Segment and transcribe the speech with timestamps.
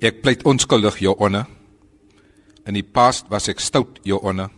[0.00, 1.44] Ek pleit onskuldig, Jou Honor.
[2.64, 4.48] In die past was ek stout, Jou Honor.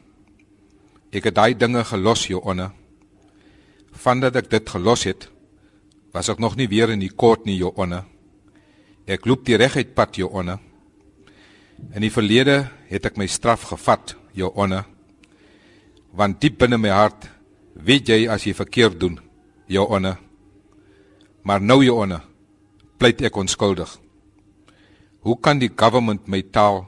[1.11, 2.71] Ek het daai dinge gelos, Jou Honor.
[4.05, 5.27] Vandat ek dit gelos het,
[6.15, 8.05] was ek nog nie weer in die kort nie, Jou Honor.
[9.11, 10.61] Ek loop die reguit pad, Jou Honor.
[11.91, 14.87] In die verlede het ek my straf gevat, Jou Honor.
[16.15, 17.27] Want diep binne my hart
[17.75, 19.19] weet jy as jy verkeerd doen,
[19.67, 20.23] Jou Honor.
[21.43, 22.23] Maar nou, Jou Honor,
[23.03, 23.99] pleit ek onskuldig.
[25.23, 26.83] Hoe kan die government my taal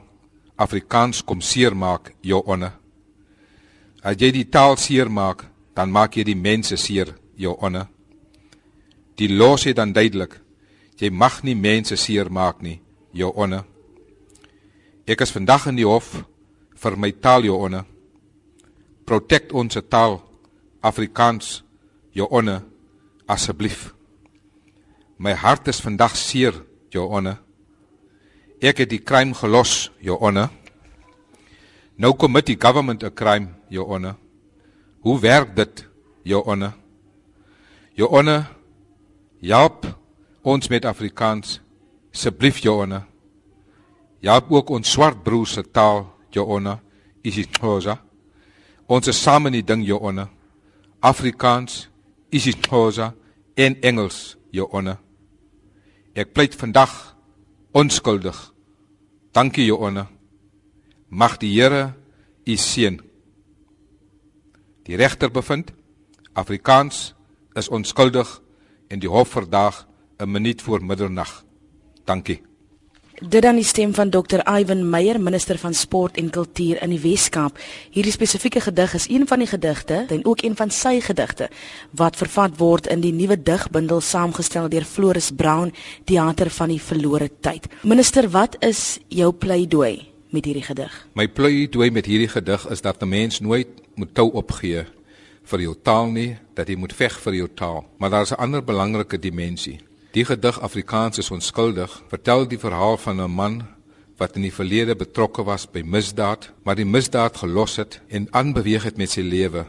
[0.59, 2.73] Afrikaans kom seermaak, Jou Honor?
[4.03, 7.87] As jy die taal seermaak, dan maak jy die mense seer, Jou Honor.
[9.15, 10.35] Die los het dan duidelik,
[10.99, 12.81] jy mag nie mense seermaak nie,
[13.15, 13.63] Jou Honor.
[15.07, 16.11] Ek is vandag in die hof
[16.75, 17.87] vir my taal, Jou Honor.
[19.07, 20.19] Protect ons taal
[20.83, 21.61] Afrikaans,
[22.11, 22.67] Jou Honor,
[23.31, 23.93] asseblief.
[25.23, 27.44] My hart is vandag seer, Jou Honor.
[28.63, 30.49] Ek het die crime gelos, Your Honor.
[31.99, 34.15] Nou kom met die government 'n crime, Your Honor.
[34.99, 35.85] Hoe werk dit,
[36.23, 36.73] Your Honor?
[37.93, 38.47] Your Honor,
[39.41, 39.85] help
[40.41, 41.61] ons met Afrikaans,
[42.13, 43.05] asseblief, Your Honor.
[44.21, 46.79] Help ook ons swart broers se taal, Your Honor,
[47.21, 48.01] isiXhosa.
[48.87, 50.29] Ons is saam in die ding, Your Honor.
[50.99, 51.89] Afrikaans,
[52.29, 53.13] isiXhosa
[53.53, 54.97] en Engels, Your Honor.
[56.13, 57.14] Ek pleit vandag
[57.75, 58.37] onskuldig.
[59.35, 60.05] Dankie jou onne.
[61.11, 61.93] Mag die Here
[62.45, 63.01] u seën.
[64.85, 65.73] Die regter bevind
[66.33, 67.13] Afrikaans
[67.55, 68.29] is onskuldig
[68.87, 69.87] en die hof verdaag
[70.19, 71.43] 'n minuut voor middernag.
[72.05, 72.41] Dankie.
[73.15, 74.41] Dit dan die stem van Dr.
[74.43, 77.55] Ivan Meyer, minister van sport en kultuur in die Wes-Kaap.
[77.95, 81.47] Hierdie spesifieke gedig is een van die gedigte en ook een van sy gedigte
[81.95, 85.71] wat vervat word in die nuwe digbundel saamgestel deur Floris Brown,
[86.03, 87.71] Theater van die verlore tyd.
[87.87, 91.07] Minister, wat is jou pleidooi met hierdie gedig?
[91.15, 94.83] My pleidooi met hierdie gedig is dat 'n mens nooit moet tou opgee
[95.43, 97.85] vir jou taal nie, dat jy moet veg vir jou taal.
[97.97, 99.79] Maar daar is 'n ander belangrike dimensie.
[100.15, 103.55] Die gedig Afrikaans is onskuldig vertel die verhaal van 'n man
[104.15, 108.83] wat in die verlede betrokke was by misdaad, maar die misdaad gelos het en aanbeweeg
[108.83, 109.65] het met sy lewe.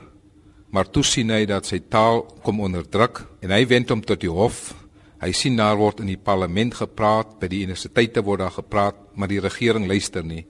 [0.71, 4.31] Maar toe sien hy dat sy taal kom onderdruk en hy wend hom tot die
[4.31, 4.75] hof.
[5.21, 9.29] Hy sien daar word in die parlement gepraat, by die universiteite word daar gepraat, maar
[9.29, 10.47] die regering luister nie.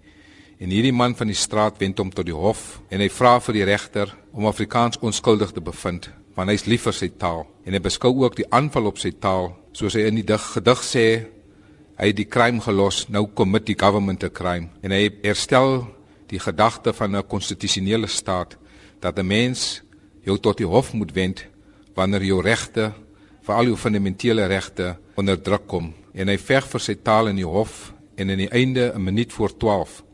[0.58, 3.54] En hierdie man van die straat wend hom tot die hof en hy vra vir
[3.54, 7.72] die regter om Afrikaans onskuldig te bevind, want hy is lief vir sy taal en
[7.72, 11.06] hy beskou ook die aanval op sy taal soos hy in die dig, gedig sê,
[11.96, 14.68] hy het die crime gelos, nou kom met die government 'n crime.
[14.82, 15.86] En hy herstel
[16.28, 18.56] die gedagte van 'n konstitusionele staat
[19.00, 19.82] dat 'n mens
[20.24, 21.46] jou tot die hof moet wend
[21.94, 22.92] wanneer jou regte,
[23.42, 25.94] veral jou fundamentele regte onderdruk kom.
[26.14, 29.32] En hy veg vir sy taal in die hof en in die einde 'n minuut
[29.32, 30.04] voor 12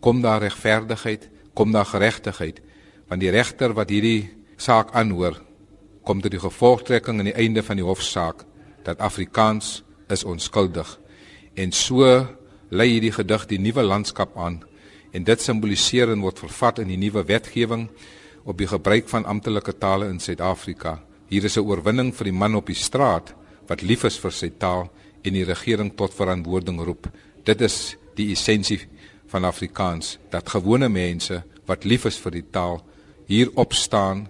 [0.00, 2.60] kom daar regverdigheid, kom daar geregtigheid
[3.08, 5.36] want die regter wat hierdie saak aanhoor
[6.02, 8.44] kom tot die gevolgtrekking aan die einde van die hofsaak
[8.84, 10.98] dat Afrikaans is onskuldig.
[11.54, 12.06] En so
[12.70, 14.62] lei hierdie gedig die nuwe landskap aan
[15.12, 17.88] en dit simboliseer en word vervat in die nuwe wetgewing
[18.48, 21.02] op die gebruik van amptelike tale in Suid-Afrika.
[21.28, 23.34] Hier is 'n oorwinning vir die man op die straat
[23.68, 24.90] wat lief is vir sy taal
[25.22, 27.06] en die regering tot verantwoording roep.
[27.44, 28.80] Dit is die essensie
[29.26, 32.82] van Afrikaans dat gewone mense wat lief is vir die taal
[33.26, 34.28] hier opstaan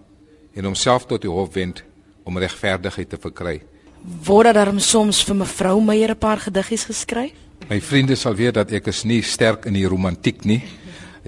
[0.54, 1.84] en homself tot die hof wend
[2.24, 3.62] om regverdigheid te verkry
[4.02, 7.32] word daar soms vir mevrou Meyer 'n paar gediggies geskryf?
[7.68, 10.62] My vriende sal weet dat ek is nie sterk in die romantiek nie.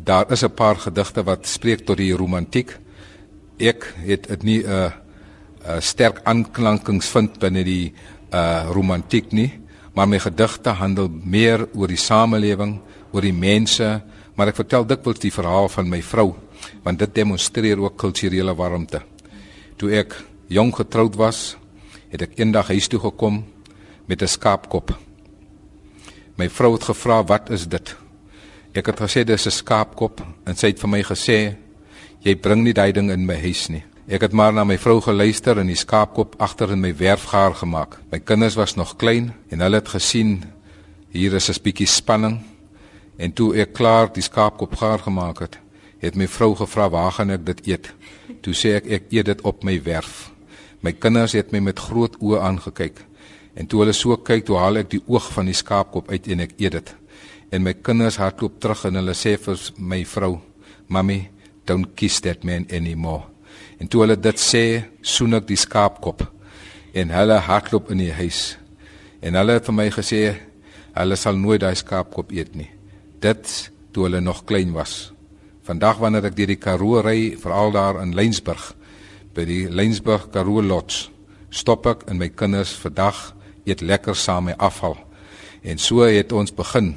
[0.02, 2.76] Daar is 'n paar gedigte wat spreek tot die romantiek.
[3.58, 4.90] Ek het dit nie 'n uh,
[5.66, 7.92] uh, sterk aanklankings vind binne die
[8.32, 9.52] uh romantiek nie,
[9.94, 12.80] maar my gedigte handel meer oor die samelewing,
[13.12, 14.02] oor die mense,
[14.34, 16.34] maar ek vertel dikwels die verhaal van my vrou,
[16.82, 19.13] want dit demonstreer ook kulturele warmte.
[19.76, 20.14] Toe ek
[20.46, 21.56] jong getroud was,
[22.12, 23.44] het ek eendag huis toe gekom
[24.06, 24.94] met 'n skaapkop.
[26.36, 27.96] My vrou het gevra wat is dit?
[28.74, 31.56] Ek het gesê dis 'n skaapkop en sy het vir my gesê
[32.20, 33.84] jy bring nie daai ding in my huis nie.
[34.08, 37.54] Ek het maar na my vrou geluister en die skaapkop agter in my werf gaar
[37.54, 37.98] gemaak.
[38.12, 40.44] My kinders was nog klein en hulle het gesien
[41.10, 42.42] hier is 'n bietjie spanning
[43.16, 45.58] en toe ek klaar die skaapkop gaar gemaak het,
[46.04, 47.90] het my vrou gevra waar gaan ek dit eet?
[48.44, 50.30] Toe sê ek ek eet dit op my werf.
[50.84, 53.00] My kinders het my met groot oë aangekyk.
[53.54, 56.44] En toe hulle so kyk, toe haal ek die oog van die skaapkop uit en
[56.44, 56.94] ek eet dit.
[57.50, 60.40] En my kinders hardloop terug en hulle sê vir my vrou,
[60.88, 61.30] "Mommy,
[61.66, 63.24] don't kiss that man anymore."
[63.80, 66.26] En toe hulle dit sê, soen ek die skaapkop
[66.94, 68.58] en hulle hardloop in die huis.
[69.22, 70.36] En hulle het vir my gesê,
[70.94, 72.68] Hulle sal nooit daai skaapkop eet nie.
[73.22, 73.50] Dit
[73.94, 75.10] toe hulle nog klein was.
[75.64, 78.74] Vandag wanneer ek deur die Karoo ry, veral daar in Lensburg,
[79.32, 81.08] by die Lensburg Karoo Lodge,
[81.48, 83.30] stop ek en my kinders vandag
[83.64, 84.98] eet lekker saam met afval.
[85.64, 86.92] En so het ons begin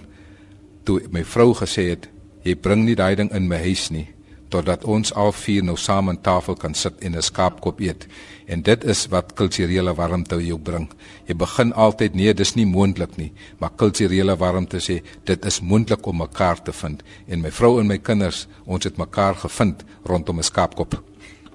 [0.83, 2.09] toe my vrou gesê het,
[2.43, 4.07] jy bring nie daai ding in my huis nie
[4.49, 8.07] totdat ons al vier nou saam aan tafel kan sit en 'n skaapkop eet.
[8.47, 10.89] En dit is wat kulturele warmte jou bring.
[11.25, 16.05] Jy begin altyd nee, dis nie moontlik nie, maar kulturele warmte sê dit is moontlik
[16.05, 17.03] om mekaar te vind.
[17.27, 21.03] En my vrou en my kinders, ons het mekaar gevind rondom 'n skaapkop.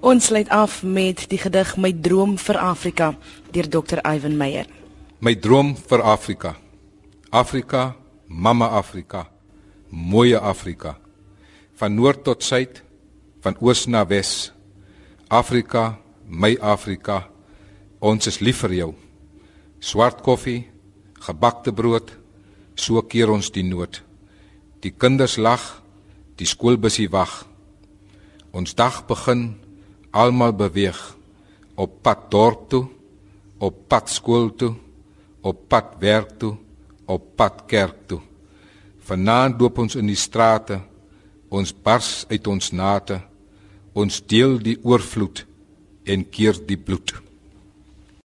[0.00, 3.16] Ons sluit af met die gedig My droom vir Afrika
[3.50, 3.98] deur Dr.
[4.14, 4.66] Ivan Meyer.
[5.18, 6.56] My droom vir Afrika.
[7.30, 7.96] Afrika,
[8.26, 9.28] mamma Afrika.
[9.88, 11.01] Mooie Afrika
[11.80, 12.82] van noord tot suid,
[13.42, 14.52] van oos na wes.
[15.28, 17.22] Afrika, my Afrika,
[18.00, 18.90] ons is lief vir jou.
[19.82, 20.66] Swart koffie,
[21.22, 22.12] gebakte brood,
[22.76, 24.02] so keer ons die nood.
[24.82, 25.62] Die kinders lag,
[26.38, 27.42] die skoolbusie wag.
[28.52, 29.52] Ons dag begin,
[30.12, 31.00] almal beweeg
[31.74, 32.84] op pad dorp toe,
[33.58, 34.72] op pad skool toe,
[35.42, 36.52] op pad werk toe,
[37.08, 38.20] op pad kerk toe.
[39.02, 40.78] Vanaand loop ons in die strate
[41.52, 43.20] ons bars uit ons nate.
[43.92, 45.44] Ons deel die oorvloed
[46.08, 47.12] en keer die bloed